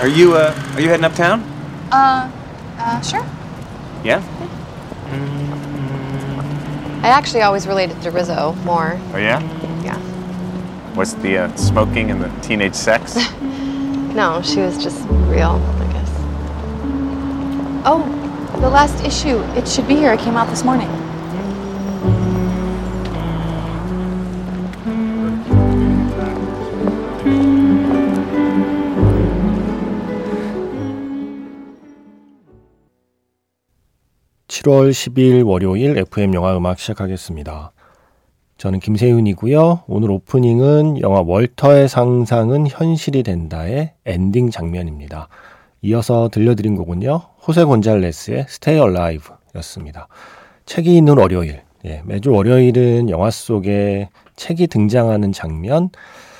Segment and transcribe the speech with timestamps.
[0.00, 1.42] Are you uh are you heading uptown?
[1.92, 2.30] Uh,
[2.78, 3.26] uh, sure.
[4.02, 4.22] Yeah.
[7.02, 8.98] I actually always related to Rizzo more.
[9.12, 9.40] Oh yeah.
[9.84, 9.98] Yeah.
[10.94, 13.18] Was the uh, smoking and the teenage sex?
[14.10, 16.10] No, she was just real, I guess.
[17.86, 18.02] Oh,
[18.60, 19.38] the last issue.
[19.56, 20.12] It should be here.
[20.12, 20.88] It came out this morning.
[34.50, 37.70] (7월 10일) 월요일 FM 영화 음악 시작하겠습니다.
[38.58, 39.84] 저는 김세윤이고요.
[39.86, 45.28] 오늘 오프닝은 영화 월터의 상상은 현실이 된다의 엔딩 장면입니다.
[45.82, 47.20] 이어서 들려드린 곡은요.
[47.46, 50.08] 호세 곤잘레스의 Stay Alive 였습니다.
[50.66, 51.62] 책이 있는 월요일.
[51.84, 55.90] 예, 매주 월요일은 영화 속에 책이 등장하는 장면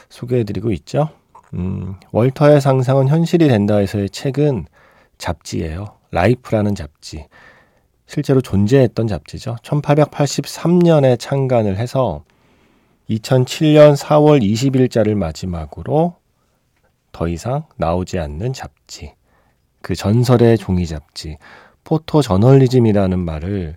[0.08, 1.10] 소개해드리고 있죠.
[1.54, 4.66] 음, 월터의 상상은 현실이 된다에서의 책은
[5.16, 5.94] 잡지예요.
[6.10, 7.26] 라이프라는 잡지.
[8.10, 9.54] 실제로 존재했던 잡지죠.
[9.62, 12.24] 1883년에 창간을 해서
[13.08, 16.16] 2007년 4월 20일자를 마지막으로
[17.12, 19.14] 더 이상 나오지 않는 잡지.
[19.80, 21.38] 그 전설의 종이 잡지.
[21.84, 23.76] 포토 저널리즘이라는 말을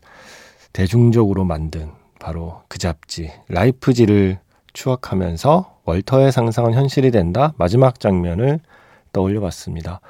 [0.74, 3.32] 대중적으로 만든 바로 그 잡지.
[3.50, 4.40] 라이프지를
[4.74, 7.54] 추억하면서 월터의 상상은 현실이 된다.
[7.58, 8.62] 마지막 장면을
[9.12, 10.02] 떠올려 봤습니다.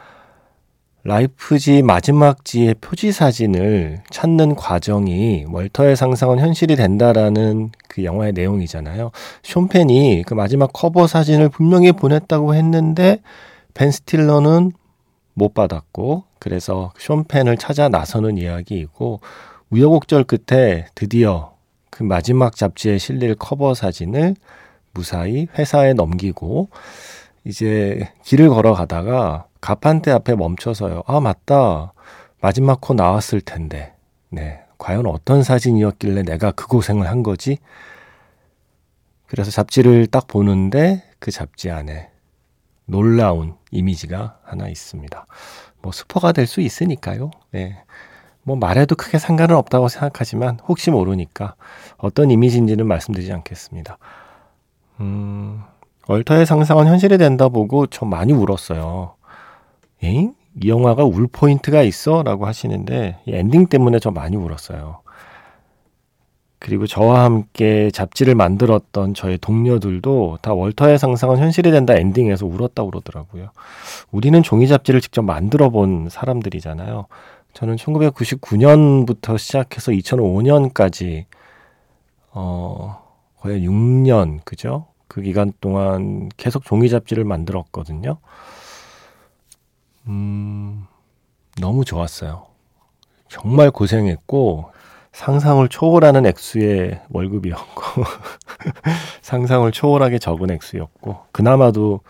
[1.06, 9.12] 라이프지 마지막지의 표지 사진을 찾는 과정이 월터의 상상은 현실이 된다라는 그 영화의 내용이잖아요.
[9.44, 13.22] 숀 펜이 그 마지막 커버 사진을 분명히 보냈다고 했는데
[13.74, 14.72] 벤 스틸러는
[15.34, 19.20] 못 받았고 그래서 숀 펜을 찾아 나서는 이야기이고
[19.72, 21.54] 우여곡절 끝에 드디어
[21.90, 24.36] 그 마지막 잡지에 실릴 커버 사진을
[24.94, 26.70] 무사히 회사에 넘기고
[27.44, 31.04] 이제 길을 걸어가다가 가판대 앞에 멈춰서요.
[31.08, 31.94] 아, 맞다.
[32.42, 33.94] 마지막 코 나왔을 텐데.
[34.30, 34.60] 네.
[34.78, 37.60] 과연 어떤 사진이었길래 내가 그 고생을 한 거지?
[39.26, 42.10] 그래서 잡지를 딱 보는데 그 잡지 안에
[42.84, 45.26] 놀라운 이미지가 하나 있습니다.
[45.82, 47.32] 뭐 스포가 될 수 있으니까요.
[47.52, 47.82] 네.
[48.42, 51.56] 뭐 말해도 크게 상관은 없다고 생각하지만 혹시 모르니까
[51.96, 53.98] 어떤 이미지인지는 말씀드리지 않겠습니다.
[55.00, 55.64] 음,
[56.08, 59.16] 월터의 상상은 현실이 된다 보고 저 많이 울었어요.
[60.04, 60.36] 에잉?
[60.62, 62.22] 이 영화가 울 포인트가 있어?
[62.24, 65.00] 라고 하시는데 엔딩 때문에 저 많이 울었어요.
[66.60, 73.50] 그리고 저와 함께 잡지를 만들었던 저의 동료들도 다 월터의 상상은 현실이 된다 엔딩에서 울었다고 그러더라고요.
[74.12, 77.08] 우리는 종이 잡지를 직접 만들어 본 사람들이잖아요.
[77.54, 81.26] 저는 1999년부터 시작해서 2005년까지
[82.32, 82.98] 어
[83.40, 84.88] 거의 6년 그죠?
[85.10, 88.20] 그 기간 동안 계속 종이 잡지를 만들었거든요.
[90.08, 90.86] 음,
[91.60, 92.48] 너무 좋았어요.
[93.30, 94.72] 정말 고생했고,
[95.14, 98.04] 상상을 초월하는 액수의 월급이었고,
[99.22, 102.02] 상상을 초월하게 적은 액수였고, 그나마도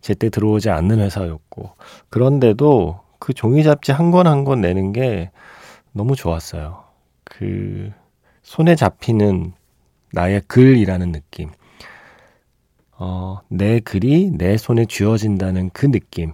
[0.00, 1.72] 제때 들어오지 않는 회사였고,
[2.10, 5.30] 그런데도 그 종이 잡지 한 권 한 권 내는 게
[5.92, 6.84] 너무 좋았어요.
[7.24, 7.92] 그,
[8.42, 9.52] 손에 잡히는
[10.12, 11.50] 나의 글이라는 느낌.
[12.98, 16.32] 어, 내 글이 내 손에 쥐어진다는 그 느낌.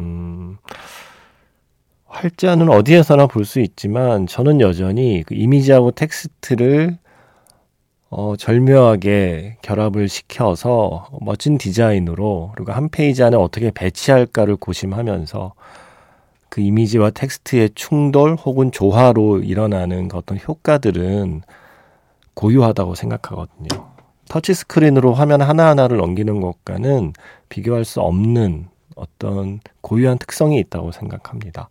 [0.00, 0.58] 음,
[2.06, 6.98] 활자는 어디에서나 볼 수 있지만 저는 여전히 그 이미지하고 텍스트를
[8.10, 15.54] 어, 절묘하게 결합을 시켜서 멋진 디자인으로 그리고 한 페이지 안에 어떻게 배치할까를 고심하면서
[16.48, 21.42] 그 이미지와 텍스트의 충돌 혹은 조화로 일어나는 그 어떤 효과들은
[22.34, 23.68] 고유하다고 생각하거든요.
[24.28, 27.12] 터치 스크린으로 화면 하나하나를 넘기는 것과는
[27.48, 28.68] 비교할 수 없는
[29.00, 31.70] 어떤 고유한 특성이 있다고 생각합니다.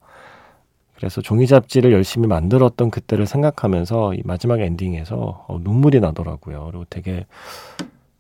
[0.95, 6.65] 그래서 종이 잡지를 열심히 만들었던 그때를 생각하면서 이 마지막 엔딩에서 어, 눈물이 나더라고요.
[6.65, 7.25] 그리고 되게,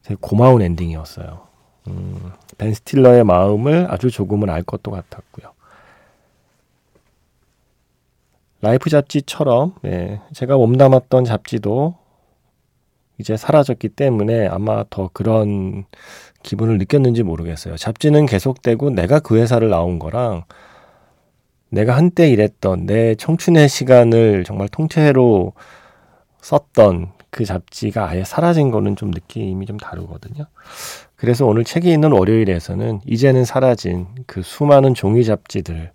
[0.03, 1.41] 되게 고마운 엔딩이었어요.
[1.87, 5.51] 음, 벤 스틸러의 마음을 아주 조금은 알 것도 같았고요.
[8.61, 11.95] 라이프 잡지처럼 예, 제가 몸담았던 잡지도
[13.17, 15.85] 이제 사라졌기 때문에 아마 더 그런
[16.43, 17.77] 기분을 느꼈는지 모르겠어요.
[17.77, 20.43] 잡지는 계속되고 내가 그 회사를 나온 거랑
[21.69, 25.53] 내가 한때 일했던 내 청춘의 시간을 정말 통째로
[26.41, 30.45] 썼던 그 잡지가 아예 사라진 거는 좀 느낌이 좀 다르거든요.
[31.15, 35.91] 그래서 오늘 책이 있는 월요일에서는 이제는 사라진 그 수많은 종이 잡지들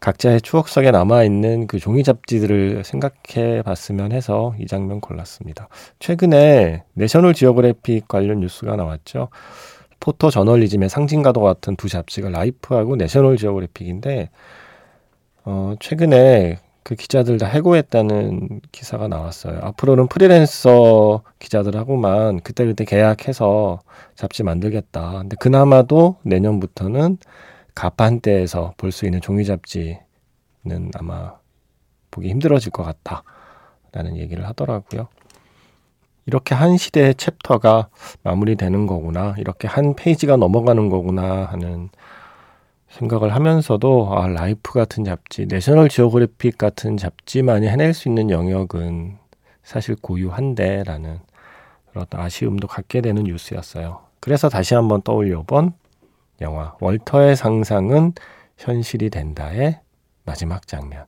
[0.00, 5.68] 각자의 추억 속에 남아있는 그 종이 잡지들을 생각해 봤으면 해서 이 장면 골랐습니다.
[5.98, 9.28] 최근에 내셔널 지오그래픽 관련 뉴스가 나왔죠.
[10.00, 14.30] 포토 저널리즘의 상징과도 같은 두 잡지가 라이프하고 내셔널 지오그래픽인데
[15.44, 19.60] 어, 최근에 그 기자들 다 해고했다는 기사가 나왔어요.
[19.62, 23.80] 앞으로는 프리랜서 기자들하고만 그때그때 계약해서
[24.14, 25.18] 잡지 만들겠다.
[25.18, 27.18] 근데 그나마도 내년부터는
[27.80, 31.34] 가판대에서 볼 수 있는 종이 잡지는 아마
[32.10, 33.22] 보기 힘들어질 것 같다.
[33.92, 35.08] 라는 얘기를 하더라고요.
[36.26, 37.88] 이렇게 한 시대의 챕터가
[38.22, 39.34] 마무리되는 거구나.
[39.38, 41.88] 이렇게 한 페이지가 넘어가는 거구나 하는
[42.90, 49.16] 생각을 하면서도 아, 라이프 같은 잡지, 내셔널 지오그래픽 같은 잡지만이 해낼 수 있는 영역은
[49.62, 51.20] 사실 고유한데라는
[51.90, 54.02] 그런 아쉬움도 갖게 되는 뉴스였어요.
[54.20, 55.72] 그래서 다시 한번 떠올려 본
[56.40, 58.12] 영화 월터의 상상은
[58.58, 59.80] 현실이 된다의
[60.24, 61.04] 마지막 장면.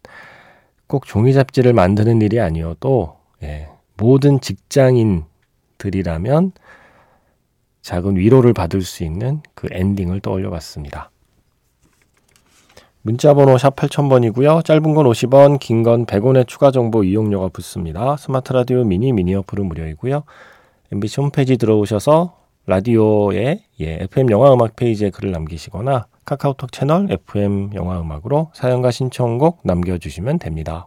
[0.86, 6.52] 꼭 종이 잡지를 만드는 일이 아니어도 예, 모든 직장인들이라면
[7.82, 11.10] 작은 위로를 받을 수 있는 그 엔딩을 떠올려 봤습니다.
[13.02, 14.64] 문자번호 샵 8000번이고요.
[14.64, 18.16] 짧은 건 50원, 긴 건 100원의 추가 정보 이용료가 붙습니다.
[18.16, 20.22] 스마트 라디오 미니 미니 어플은 무료이고요.
[20.92, 22.36] MBC 홈페이지 들어오셔서
[22.66, 29.60] 라디오에 예, FM 영화 음악 페이지에 글을 남기시거나 카카오톡 채널 FM 영화 음악으로 사연과 신청곡
[29.64, 30.86] 남겨주시면 됩니다.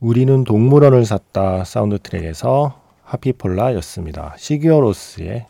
[0.00, 4.36] 우리는 동물원을 샀다 사운드 트랙에서 하피폴라였습니다.
[4.38, 5.46] 시기어로스의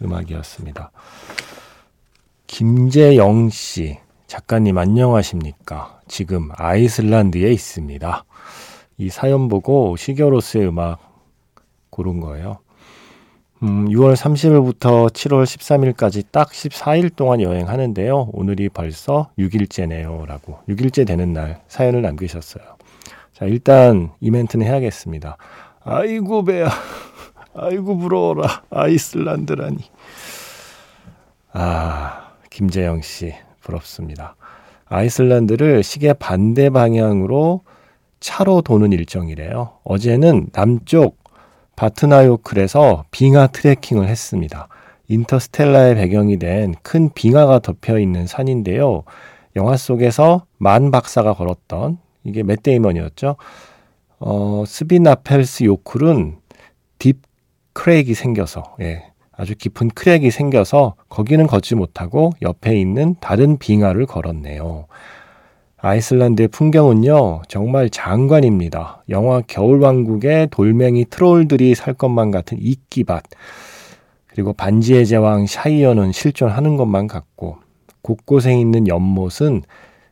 [0.00, 0.90] 음악이었습니다.
[2.46, 6.00] 김재영 씨, 작가님 안녕하십니까?
[6.08, 8.24] 지금 아이슬란드에 있습니다.
[8.96, 10.98] 이 사연 보고 시겨로스의 음악
[11.90, 12.58] 고른 거예요.
[13.62, 18.30] 음, 6월 30일부터 7월 13일까지 딱 14일 동안 여행하는데요.
[18.32, 20.24] 오늘이 벌써 6일째네요.
[20.26, 20.60] 라고.
[20.68, 22.64] 6일째 되는 날 사연을 남기셨어요.
[23.34, 25.36] 자, 일단 이 멘트는 해야겠습니다.
[25.84, 26.70] 아이고, 배야.
[27.54, 28.62] 아이고, 부러워라.
[28.70, 29.78] 아이슬란드라니.
[31.52, 34.36] 아, 김재영 씨 부럽습니다.
[34.86, 37.60] 아이슬란드를 시계 반대 방향으로
[38.20, 39.78] 차로 도는 일정이래요.
[39.84, 41.19] 어제는 남쪽
[41.80, 44.68] 바트나요클에서 빙하 트레킹을 했습니다.
[45.08, 49.04] 인터스텔라의 배경이 된 큰 빙하가 덮여 있는 산인데요.
[49.56, 53.36] 영화 속에서 만 박사가 걸었던 이게 맷 데이먼이었죠.
[54.18, 56.36] 어, 스비나펠스요쿨은
[56.98, 57.16] deep
[57.72, 64.86] crack이 생겨서 예, 아주 깊은 crack이 생겨서 거기는 걷지 못하고 옆에 있는 다른 빙하를 걸었네요.
[65.82, 69.02] 아이슬란드의 풍경은요, 정말 장관입니다.
[69.08, 73.24] 영화 겨울왕국의 돌멩이 트롤들이 살 것만 같은 이끼밭,
[74.26, 77.56] 그리고 반지의 제왕 샤이어는 실존하는 것만 같고,
[78.02, 79.62] 곳곳에 있는 연못은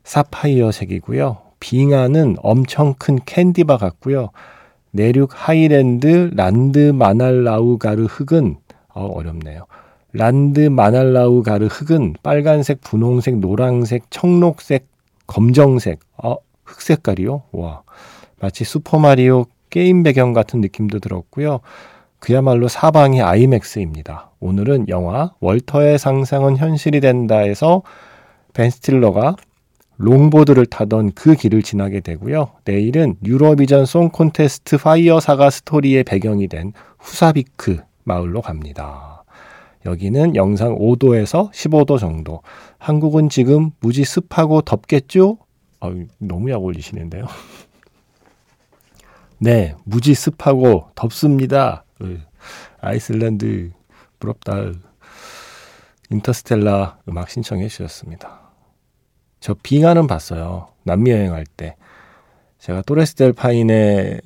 [0.04, 1.38] 사파이어 색이고요.
[1.60, 4.30] 빙하는 엄청 큰 캔디바 같고요.
[4.90, 8.56] 내륙 하이랜드 란드마날라우가르 흙은
[8.94, 9.66] 어, 어렵네요.
[10.12, 14.86] 란드마날라우가르 흙은 빨간색, 분홍색, 노란색, 청록색,
[15.28, 17.42] 검정색, 어, 흙 색깔이요?
[17.52, 17.82] 와.
[18.40, 21.60] 마치 슈퍼마리오 게임 배경 같은 느낌도 들었고요.
[22.18, 24.30] 그야말로 사방이 아이맥스입니다.
[24.40, 27.82] 오늘은 영화 월터의 상상은 현실이 된다에서
[28.54, 29.36] 벤 스틸러가
[29.98, 32.52] 롱보드를 타던 그 길을 지나게 되고요.
[32.64, 39.17] 내일은 유로비전 송 콘테스트 파이어 사가 스토리의 배경이 된 후사비크 마을로 갑니다.
[39.86, 42.42] 여기는 영상 5도에서 15도 정도.
[42.78, 45.38] 한국은 지금 무지 습하고 덥겠죠?
[45.80, 47.26] 아, 너무 약 올리시는데요.
[49.38, 51.84] 네, 무지 습하고 덥습니다.
[52.80, 53.70] 아이슬란드
[54.18, 54.72] 부럽다.
[56.10, 58.40] 인터스텔라 음악 신청해 주셨습니다.
[59.40, 60.68] 저 빙하는 봤어요.
[60.82, 61.76] 남미 여행할 때.
[62.58, 64.20] 제가 또레스델 파인의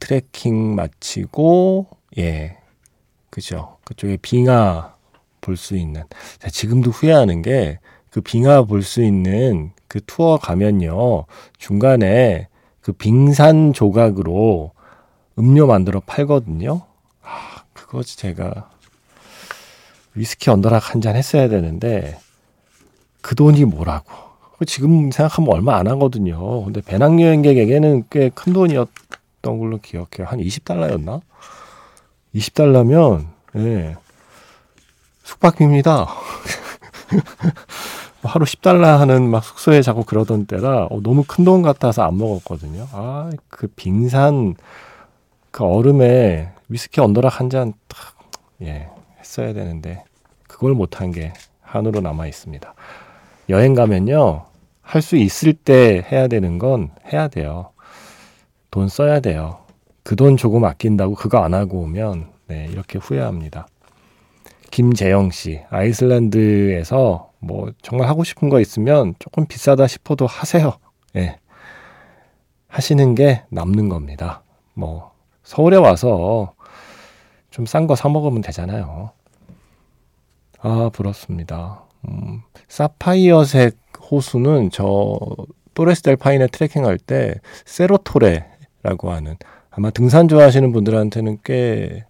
[0.00, 2.56] 트레킹 마치고, 예,
[3.30, 3.76] 그죠.
[3.84, 4.93] 그쪽에 빙하
[5.44, 6.02] 볼 수 있는.
[6.50, 7.78] 지금도 후회하는 게
[8.10, 11.26] 그 빙하 볼 수 있는 그 투어 가면요.
[11.58, 12.46] 중간에
[12.80, 14.70] 그 빙산 조각으로
[15.36, 16.82] 음료 만들어 팔거든요.
[17.22, 18.70] 아, 그거 제가
[20.14, 22.16] 위스키 언더락 한 잔 했어야 되는데
[23.20, 24.12] 그 돈이 뭐라고.
[24.66, 26.64] 지금 생각하면 얼마 안 하거든요.
[26.64, 30.26] 근데 배낭여행객에게는 꽤 큰 돈이었던 걸로 기억해요.
[30.28, 31.20] 한 20달러였나?
[32.34, 33.96] 20달러면, 예,
[35.24, 36.06] 숙박비입니다.
[38.22, 42.16] 뭐 하루 10달러 하는 막 숙소에 자꾸 그러던 때라 어, 너무 큰 돈 같아서 안
[42.16, 42.88] 먹었거든요.
[42.92, 44.54] 아, 그 빙산
[45.50, 48.14] 그 얼음에 위스키 언더락 한 잔 탁,
[48.62, 48.88] 예,
[49.20, 50.02] 했어야 되는데
[50.48, 52.74] 그걸 못한 게 한으로 남아 있습니다.
[53.50, 54.46] 여행 가면요.
[54.82, 57.70] 할 수 있을 때 해야 되는 건 해야 돼요.
[58.70, 59.58] 돈 써야 돼요.
[60.02, 63.66] 그 돈 조금 아낀다고 그거 안 하고 오면 네, 이렇게 후회합니다.
[64.74, 70.72] 김재영 씨, 아이슬란드에서 뭐 정말 하고 싶은 거 있으면 조금 비싸다 싶어도 하세요.
[71.14, 71.36] 예.
[72.66, 74.42] 하시는 게 남는 겁니다.
[74.74, 75.12] 뭐
[75.44, 76.54] 서울에 와서
[77.52, 79.12] 좀 싼 거 사 먹으면 되잖아요.
[80.58, 81.84] 아, 부럽습니다.
[82.08, 83.76] 음, 사파이어색
[84.10, 85.20] 호수는 저
[85.74, 89.36] 또레스 델 파인에 트레킹할 때 세로토레라고 하는
[89.70, 92.04] 아마 등산 좋아하시는 분들한테는 꽤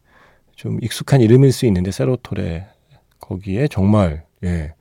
[0.56, 2.66] 좀 익숙한 이름일 수 있는데 세로토레
[3.20, 4.75] 거기에 정말 예.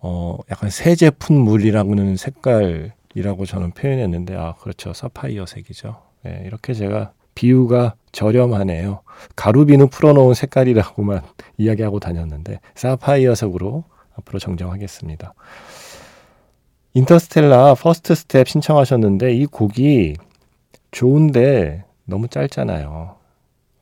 [0.00, 4.92] 어, 약간 세제 푼 물이라고는 색깔이라고 저는 표현했는데 아, 그렇죠.
[4.92, 6.00] 사파이어 색이죠.
[6.26, 9.02] 예, 이렇게 제가 비유가 저렴하네요.
[9.36, 11.22] 가루비누 풀어놓은 색깔이라고만
[11.58, 13.84] 이야기하고 다녔는데 사파이어색으로
[14.16, 15.34] 앞으로 정정하겠습니다.
[16.94, 20.16] 인터스텔라 First Step 신청하셨는데 이 곡이
[20.90, 23.17] 좋은데 너무 짧잖아요.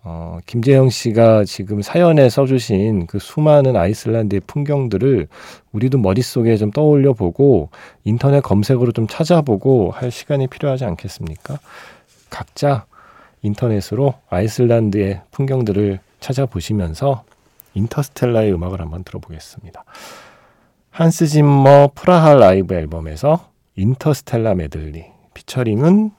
[0.09, 5.27] 어, 김재영 씨가 지금 사연에 써주신 그 수많은 아이슬란드의 풍경들을
[5.73, 7.71] 우리도 머릿속에 좀 떠올려 보고
[8.05, 11.59] 인터넷 검색으로 좀 찾아보고 할 시간이 필요하지 않겠습니까?
[12.31, 12.87] 각자
[13.43, 17.25] 인터넷으로 아이슬란드의 풍경들을 찾아보시면서
[17.75, 19.85] 인터스텔라의 음악을 한번 들어보겠습니다.
[20.91, 26.13] 한스 짐머 프라하 라이브 앨범에서 인터스텔라 메들리 피처링은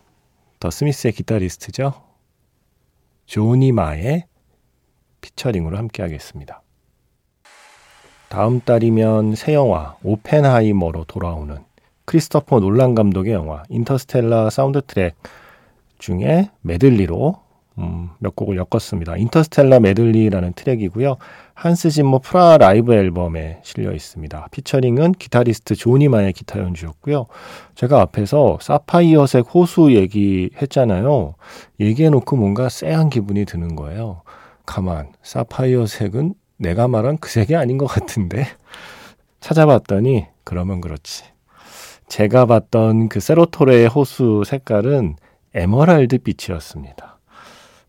[0.60, 2.07] 더 스미스의 기타리스트죠.
[3.28, 4.24] 조니 마의
[5.22, 6.64] 피처링으로 함께 하겠습니다.
[8.30, 11.64] 다음 달이면 새 영화 오펜하이머로 돌아오는
[12.06, 15.16] 크리스토퍼 놀란 감독의 영화 인터스텔라 사운드 트랙
[16.00, 17.47] 중에 메들리로
[17.80, 19.18] 음, 몇 곡을 엮었습니다.
[19.18, 21.18] 인터스텔라 메들리라는 트랙이고요.
[21.54, 24.48] 한스 짐머 프라하 라이브 앨범에 실려 있습니다.
[24.52, 27.28] 피처링은 기타리스트 조니 마의 기타 연주였고요.
[27.76, 31.36] 제가 앞에서 사파이어색 호수 얘기했잖아요.
[31.80, 34.22] 얘기해놓고 뭔가 쎄한 기분이 드는 거예요.
[34.66, 38.46] 가만, 사파이어색은 내가 말한 그 색이 아닌 것 같은데?
[39.40, 41.26] 찾아봤더니 그러면 그렇지.
[42.08, 45.18] 제가 봤던 그 세로토레의 호수 색깔은
[45.54, 47.17] 에머랄드 빛이었습니다.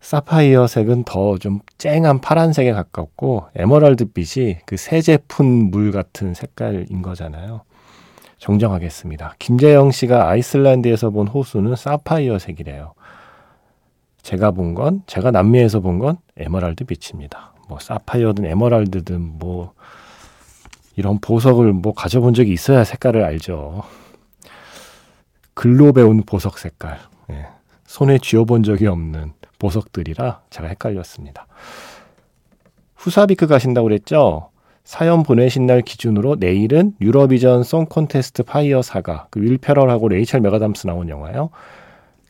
[0.00, 7.62] 사파이어색은 더 좀 쨍한 파란색에 가깝고 에머랄드 빛이 그 세제 푼 물 같은 색깔인 거잖아요.
[8.38, 9.34] 정정하겠습니다.
[9.38, 12.94] 김재영 씨가 아이슬란드에서 본 호수는 사파이어색이래요.
[14.22, 17.52] 제가 본 건, 제가 남미에서 본 건 에머랄드 빛입니다.
[17.68, 19.72] 뭐 사파이어든 에머랄드든 뭐
[20.96, 23.82] 이런 보석을 뭐 가져본 적이 있어야 색깔을 알죠.
[25.54, 26.98] 글로 배운 보석 색깔.
[27.30, 27.46] 예.
[27.86, 31.46] 손에 쥐어본 적이 없는 보석들이라 제가 헷갈렸습니다.
[32.96, 34.50] 후사비크 가신다고 그랬죠?
[34.84, 40.86] 사연 보내신 날 기준으로 내일은 유러비전 송 콘테스트 파이어 사가 그 윌 페럴하고 레이첼 맥아담스
[40.86, 41.50] 나온 영화요.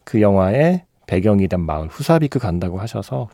[0.05, 3.29] 그 영화의 배경이 된 마을 후사비크 간다고 하셔서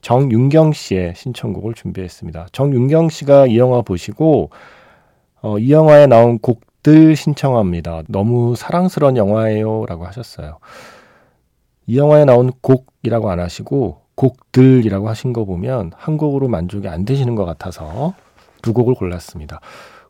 [0.00, 2.48] 정윤경 씨의 신청곡을 준비했습니다.
[2.52, 4.50] 정윤경 씨가 이 영화 보시고
[5.42, 8.02] 어, 이 영화에 나온 곡들 신청합니다.
[8.08, 10.58] 너무 사랑스러운 영화예요라고 하셨어요.
[11.86, 17.34] 이 영화에 나온 곡이라고 안 하시고 곡들이라고 하신 거 보면 한 곡으로 만족이 안 되시는
[17.34, 18.14] 것 같아서
[18.60, 19.60] 두 곡을 골랐습니다.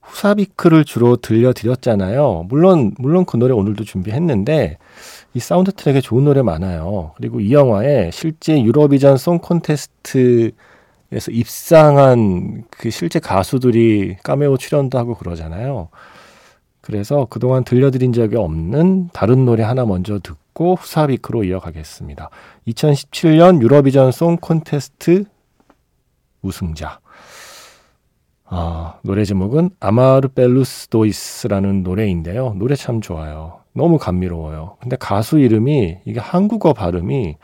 [0.03, 2.47] 후사비크를 주로 들려드렸잖아요.
[2.49, 4.79] 물론 물론 그 노래 오늘도 준비했는데
[5.35, 7.13] 이 사운드 트랙에 좋은 노래 많아요.
[7.17, 10.53] 그리고 이 영화에 실제 유로비전 송 콘테스트에서
[11.31, 15.89] 입상한 그 실제 가수들이 까메오 출연도 하고 그러잖아요.
[16.81, 22.31] 그래서 그동안 들려드린 적이 없는 다른 노래 하나 먼저 듣고 후사비크로 이어가겠습니다.
[22.69, 25.25] 2017년 유로비전 송 콘테스트
[26.43, 27.01] 우승자.
[28.45, 32.55] 아, 노래 제목은 Amar Pelos Dois라는 노래인데요.
[32.59, 33.61] 노래 참 좋아요.
[33.73, 34.77] 너무 감미로워요.
[34.81, 37.37] 근데 가수 이름이 이게 한국어 발음이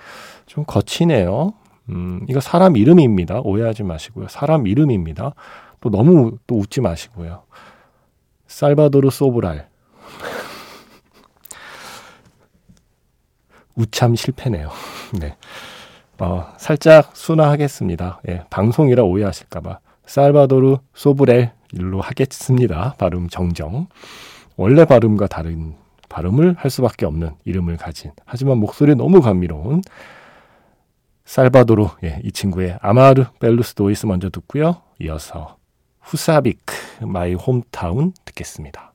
[0.44, 1.54] 좀 거치네요.
[1.88, 3.40] 음, 이거 사람 이름입니다.
[3.40, 4.28] 오해하지 마시고요.
[4.28, 5.34] 사람 이름입니다.
[5.80, 7.44] 또 너무 또 웃지 마시고요.
[8.46, 9.68] 살바도르 소브랄.
[13.78, 14.70] 우참 실패네요.
[15.20, 15.36] 네.
[16.18, 18.20] 어, 살짝 순화하겠습니다.
[18.28, 19.78] 예, 방송이라 오해하실까봐.
[20.04, 22.94] 살바도르 소브렐로 하겠습니다.
[22.98, 23.86] 발음 정정.
[24.56, 25.74] 원래 발음과 다른
[26.08, 29.82] 발음을 할 수밖에 없는 이름을 가진 하지만 목소리 너무 감미로운
[31.26, 34.82] 살바도르 예, 이 친구의 Amar Pelos Dois 먼저 듣고요.
[35.00, 35.58] 이어서
[36.00, 38.94] 후사비크 My Hometown 듣겠습니다.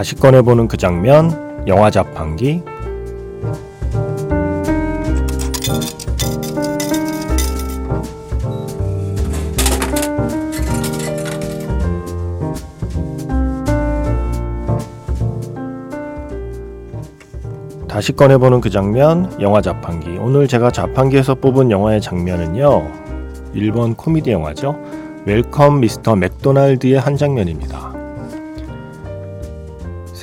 [0.00, 2.62] 다시 꺼내보는 그 장면, 영화 자판기.
[17.86, 20.16] 다시 꺼내보는 그 장면, 영화 자판기.
[20.16, 22.90] 오늘 제가 자판기에서 뽑은 영화의 장면은요,
[23.52, 24.80] 일본 코미디 영화죠.
[25.26, 27.99] 웰컴 미스터 맥도날드의 한 장면입니다.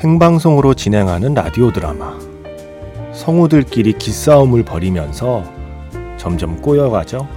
[0.07, 2.17] 생방송으로 진행하는 라디오 드라마.
[3.11, 5.43] 성우들끼리 기싸움을 벌이면서
[6.15, 7.27] 점점 꼬여가죠.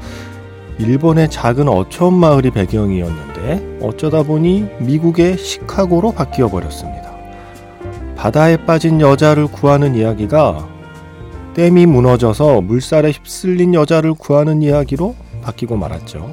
[0.79, 7.11] 일본의 작은 어촌 마을이 배경이었는데 어쩌다 보니 미국의 시카고로 바뀌어 버렸습니다.
[8.15, 10.69] 바다에 빠진 여자를 구하는 이야기가
[11.55, 16.33] 댐이 무너져서 물살에 휩쓸린 여자를 구하는 이야기로 바뀌고 말았죠.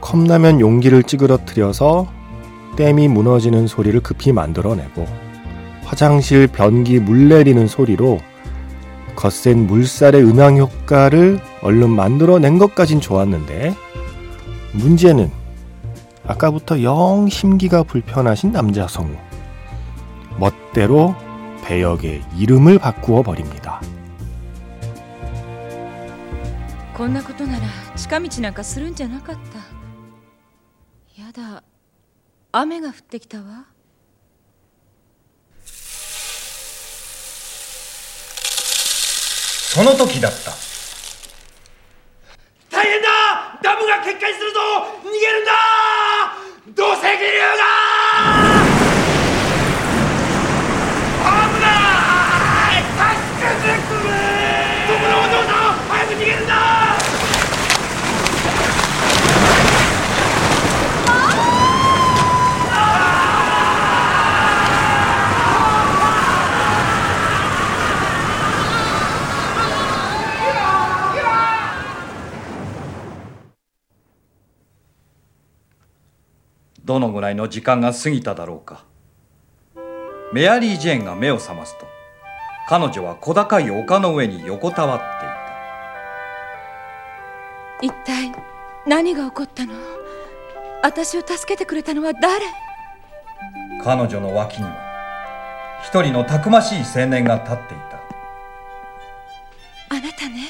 [0.00, 2.19] 컵라면 용기를 찌그러뜨려서
[2.75, 5.05] 댐이 무너지는 소리를 급히 만들어내고
[5.83, 8.19] 화장실 변기 물 내리는 소리로
[9.15, 13.75] 거센 물살의 음향 효과를 얼른 만들어낸 것까진 좋았는데
[14.73, 15.31] 문제는
[16.27, 19.15] 아까부터 영 심기가 불편하신 남자 성우
[20.37, 21.15] 멋대로
[21.63, 23.81] 배역의 이름을 바꾸어 버립니다.
[26.95, 29.78] こんなことなら近道なんかするんじゃなかったやだ
[32.60, 33.64] 雨が降ってきたわ。
[39.72, 40.50] その時だった。
[42.70, 43.08] 大変だ。
[43.62, 44.60] ダムが決壊するぞ。
[45.04, 45.52] 逃げるんだ。
[46.74, 47.64] 土石流が
[51.22, 51.66] 危な
[52.78, 54.12] い助けてくれ
[54.86, 56.52] どこのお父さん早く逃げるんだ
[76.90, 78.84] どのぐらいの時間が過ぎただろうか。
[80.32, 81.86] メアリー・ジェーンが目を覚ますと
[82.68, 84.98] 彼女は小高い丘の上に横たわっ
[87.80, 87.94] ていた。
[87.94, 88.32] 一体
[88.88, 89.72] 何が起こったの？
[90.82, 92.44] 私を助けてくれたのは誰？
[93.84, 98.00] 彼女の脇には一人のたくましい青年が立っていた。
[99.96, 100.48] あなたね。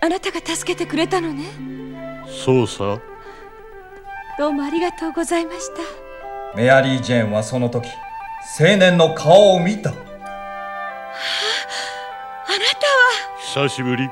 [0.00, 1.46] あなたが助けてくれたのね。
[2.28, 3.00] そうさ
[4.38, 5.80] どうもありがとうございました。
[6.56, 7.88] メアリー・ジェーンはその時
[8.60, 9.90] 青年の顔を見た。
[9.90, 10.14] あなたは？
[13.40, 14.08] 久しぶり。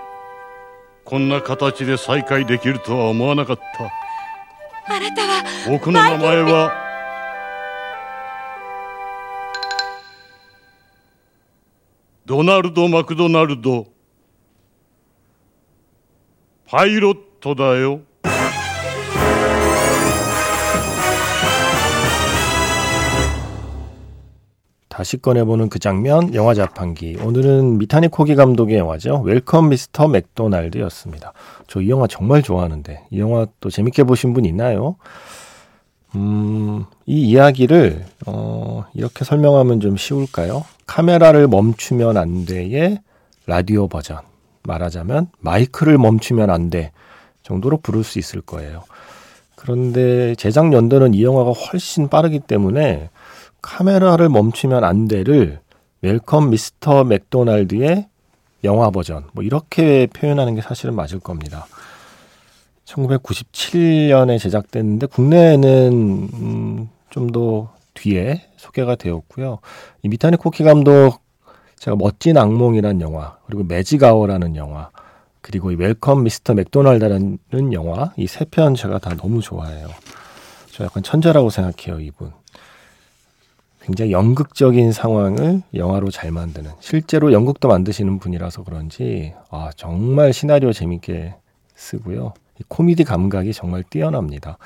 [1.04, 3.62] こんな形で再会できるとは思わなかった。
[4.92, 5.44] あなたは？
[5.70, 6.72] 僕の名前は？
[12.24, 13.86] ドナルド・マクドナルド。
[16.68, 18.00] パイロットだよ
[24.96, 27.18] 다시 꺼내보는 그 장면, 영화 자판기.
[27.22, 29.20] 오늘은 미타니 코키 감독의 영화죠.
[29.20, 31.34] 웰컴 미스터 맥도날드였습니다.
[31.66, 34.96] 저 이 영화 정말 좋아하는데, 이 영화 또 재밌게 보신 분 있나요?
[36.14, 40.64] 음, 이 이야기를, 어, 이렇게 설명하면 좀 쉬울까요?
[40.86, 42.98] 카메라를 멈추면 안 돼의
[43.44, 44.20] 라디오 버전.
[44.62, 46.92] 말하자면, 마이크를 멈추면 안 돼.
[47.42, 48.82] 정도로 부를 수 있을 거예요.
[49.56, 53.10] 그런데 제작 연도는 이 영화가 훨씬 빠르기 때문에
[53.66, 55.58] 카메라를 멈추면 안 돼를
[56.02, 58.06] 웰컴 미스터 맥도날드의
[58.62, 61.66] 영화 버전 뭐 이렇게 표현하는 게 사실은 맞을 겁니다.
[62.84, 69.58] 1997년에 제작됐는데 국내에는 음, 좀 더 뒤에 소개가 되었고요.
[70.02, 71.18] 이 미타니 코키 감독
[71.78, 74.90] 제가 멋진 악몽이란 영화 그리고 매직아워라는 영화
[75.40, 77.38] 그리고 이 웰컴 미스터 맥도날드라는
[77.72, 79.88] 영화 이 세 편 제가 다 너무 좋아해요.
[80.70, 82.32] 저 약간 천재라고 생각해요 이분.
[83.86, 91.34] 굉장히 연극적인 상황을 영화로 잘 만드는 실제로 연극도 만드시는 분이라서 그런지 아 정말 시나리오 재밌게
[91.76, 92.32] 쓰고요.
[92.66, 94.58] 코미디 감각이 정말 뛰어납니다.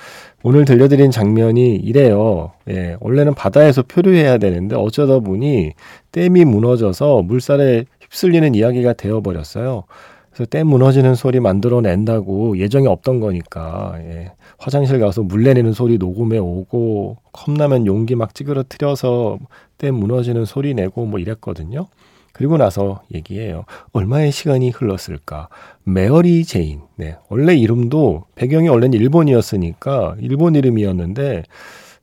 [0.43, 2.53] 오늘 들려드린 장면이 이래요.
[2.71, 5.73] 예, 원래는 바다에서 표류해야 되는데 어쩌다 보니
[6.13, 9.85] 댐이 무너져서 물살에 휩쓸리는 이야기가 되어버렸어요.
[10.33, 16.39] 그래서 댐 무너지는 소리 만들어낸다고 예정이 없던 거니까 예, 화장실 가서 물 내리는 소리 녹음해
[16.39, 19.39] 오고 컵라면 용기 막 찌그러뜨려서
[19.79, 21.87] 댐 무너지는 소리 내고 뭐 이랬거든요.
[22.33, 23.65] 그리고 나서 얘기해요.
[23.93, 25.49] 얼마의 시간이 흘렀을까?
[25.85, 26.81] 메어리 제인.
[26.97, 27.17] 네.
[27.29, 31.43] 원래 이름도 배경이 원래는 일본이었으니까 일본 이름이었는데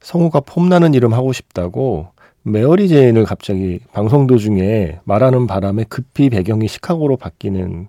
[0.01, 2.09] 성우가 폼나는 이름 하고 싶다고
[2.43, 7.87] 메어리 제인을 갑자기 방송 도중에 말하는 바람에 급히 배경이 시카고로 바뀌는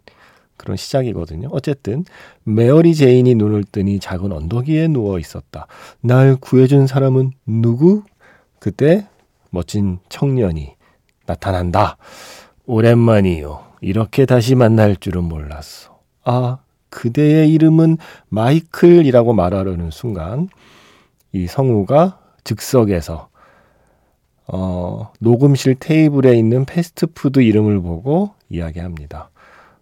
[0.58, 1.48] 그런 시작이거든요.
[1.52, 2.04] 어쨌든
[2.44, 5.66] 메어리 제인이 눈을 뜨니 작은 언덕 위에 누워 있었다.
[6.02, 8.02] 날 구해준 사람은 누구?
[8.58, 9.06] 그때
[9.50, 10.74] 멋진 청년이
[11.24, 11.96] 나타난다.
[12.66, 13.64] 오랜만이요.
[13.80, 16.00] 이렇게 다시 만날 줄은 몰랐어.
[16.24, 16.58] 아,
[16.90, 17.96] 그대의 이름은
[18.28, 20.48] 마이클이라고 말하려는 순간
[21.32, 23.28] 이 성우가 즉석에서
[24.48, 29.30] 어, 녹음실 테이블에 있는 패스트푸드 이름을 보고 이야기합니다.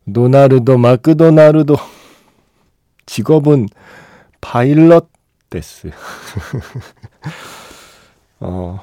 [0.07, 1.77] 도나르도 마크도나르도
[3.07, 3.69] 직업은
[4.41, 5.09] 파일럿
[5.51, 5.91] です.
[8.41, 8.81] 어,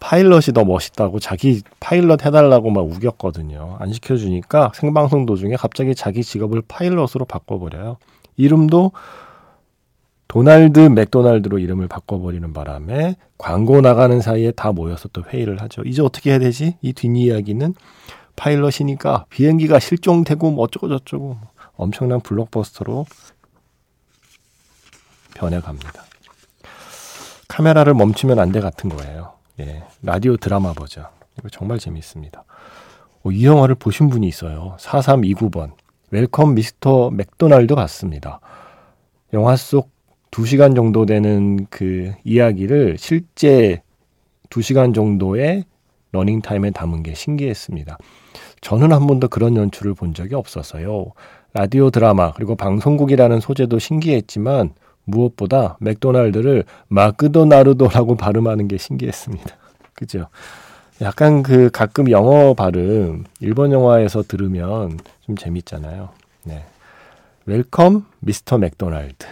[0.00, 3.76] 파일럿이 더 멋있다고 자기 파일럿 해달라고 막 우겼거든요.
[3.80, 7.96] 안 시켜주니까 생방송 도중에 갑자기 자기 직업을 파일럿으로 바꿔버려요.
[8.36, 8.92] 이름도
[10.28, 15.82] 도날드 맥도날드로 이름을 바꿔버리는 바람에 광고 나가는 사이에 다 모여서 또 회의를 하죠.
[15.84, 16.76] 이제 어떻게 해야 되지?
[16.82, 17.74] 이 뒷이야기는
[18.40, 21.36] 파일럿이니까 비행기가 실종되고 뭐 어쩌고저쩌고
[21.76, 23.04] 엄청난 블록버스터로
[25.34, 26.04] 변해갑니다.
[27.48, 29.34] 카메라를 멈추면 안 돼 같은 거예요.
[29.60, 31.04] 예, 라디오 드라마 버전.
[31.38, 32.44] 이거 정말 재미있습니다.
[33.22, 34.76] 어, 이 영화를 보신 분이 있어요.
[34.78, 35.72] 4329번.
[36.10, 38.40] 웰컴 미스터 맥도날드 같습니다.
[39.34, 39.90] 영화 속
[40.30, 43.82] 2시간 정도 되는 그 이야기를 실제
[44.48, 45.64] 2시간 정도의
[46.12, 47.98] 러닝타임에 담은 게 신기했습니다.
[48.60, 51.12] 저는 한 번도 그런 연출을 본 적이 없어서요.
[51.52, 59.56] 라디오 드라마 그리고 방송국이라는 소재도 신기했지만 무엇보다 맥도날드를 마크도나르도라고 발음하는 게 신기했습니다.
[59.94, 60.28] 그죠?
[61.00, 66.10] 약간 그 가끔 영어 발음 일본 영화에서 들으면 좀 재밌잖아요.
[66.44, 66.64] 네.
[67.46, 69.26] 웰컴 미스터 맥도날드.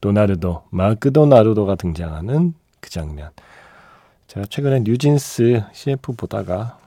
[0.00, 3.30] 도나르도, 마크도나르도가 등장하는 그 장면.
[4.34, 6.78] 제가 최근에 뉴진스 CF 보다가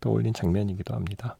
[0.00, 1.36] 떠올린 장면이기도 합니다.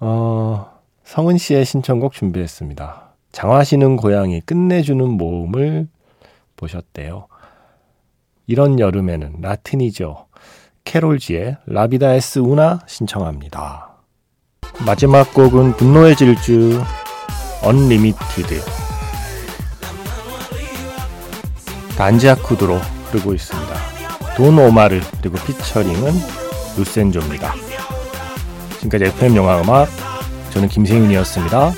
[0.00, 3.14] 어, 성은 씨의 신청곡 준비했습니다.
[3.32, 5.88] 장화신은 고양이 끝내주는 모음을
[6.56, 7.28] 보셨대요.
[8.46, 10.26] 이런 여름에는 라틴이죠.
[10.84, 13.96] Karol G의 La Vida Es Una 신청합니다.
[14.84, 16.82] 마지막 곡은 분노의 질주
[17.64, 18.87] 언리미티드
[21.98, 23.74] 단지아쿠드로 흐르고 있습니다.
[24.36, 26.12] 돈 오마르 그리고 피처링은
[26.76, 27.52] 루센조입니다.
[28.74, 29.88] 지금까지 FM 영화 음악
[30.50, 31.72] 저는 김세윤이었습니다.